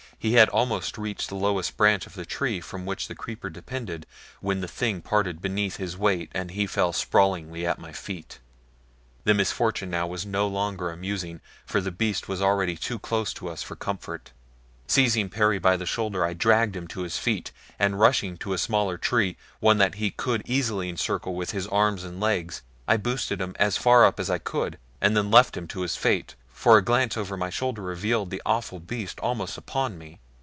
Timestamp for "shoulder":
15.87-16.23, 27.49-27.81